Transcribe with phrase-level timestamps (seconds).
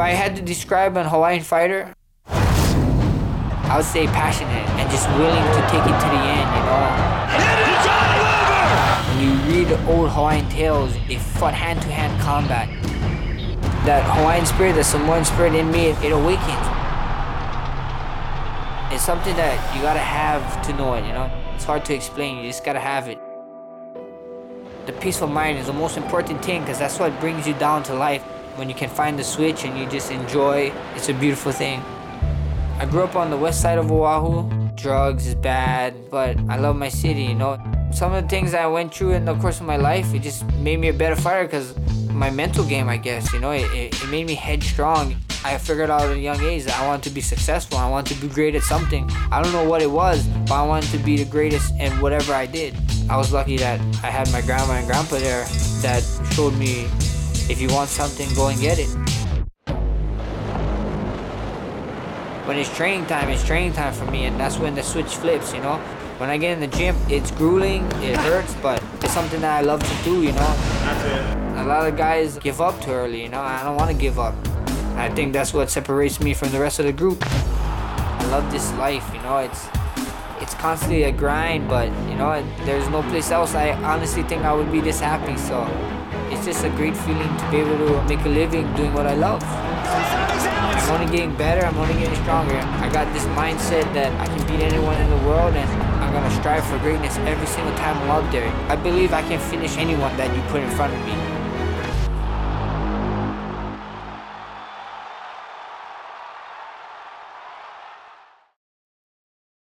[0.00, 1.92] If I had to describe an Hawaiian fighter,
[2.26, 6.88] I would say passionate and just willing to take it to the end, you know?
[9.04, 12.66] When you read old Hawaiian tales, they fought hand to hand combat.
[13.84, 16.66] That Hawaiian spirit, that Samoan spirit in me, it, it awakens.
[18.94, 21.30] It's something that you gotta have to know it, you know?
[21.54, 23.18] It's hard to explain, you just gotta have it.
[24.86, 27.92] The peaceful mind is the most important thing because that's what brings you down to
[27.92, 28.24] life.
[28.60, 31.80] When you can find the switch and you just enjoy, it's a beautiful thing.
[32.78, 34.50] I grew up on the west side of Oahu.
[34.74, 37.58] Drugs is bad, but I love my city, you know?
[37.90, 40.44] Some of the things I went through in the course of my life, it just
[40.58, 41.74] made me a better fighter because
[42.10, 45.16] my mental game, I guess, you know, it, it, made me headstrong.
[45.42, 47.78] I figured out at a young age that I wanted to be successful.
[47.78, 49.10] I wanted to be great at something.
[49.32, 52.34] I don't know what it was, but I wanted to be the greatest in whatever
[52.34, 52.76] I did.
[53.08, 55.46] I was lucky that I had my grandma and grandpa there
[55.80, 56.04] that
[56.34, 56.90] showed me
[57.50, 58.88] if you want something, go and get it.
[62.46, 65.52] When it's training time, it's training time for me, and that's when the switch flips,
[65.52, 65.76] you know?
[66.18, 69.62] When I get in the gym, it's grueling, it hurts, but it's something that I
[69.62, 70.54] love to do, you know?
[70.84, 71.58] That's it.
[71.58, 73.40] A lot of guys give up too early, you know?
[73.40, 74.34] I don't want to give up.
[74.94, 77.18] I think that's what separates me from the rest of the group.
[77.26, 79.38] I love this life, you know?
[79.38, 79.66] It's
[80.40, 84.52] it's constantly a grind, but you know, there's no place else I honestly think I
[84.54, 85.36] would be this happy.
[85.36, 85.68] So
[86.40, 89.12] it's just a great feeling to be able to make a living doing what I
[89.12, 89.42] love.
[89.44, 92.56] I'm only getting better, I'm only getting stronger.
[92.56, 95.68] I got this mindset that I can beat anyone in the world and
[96.00, 98.48] I'm gonna strive for greatness every single time I'm out there.
[98.72, 101.12] I believe I can finish anyone that you put in front of me.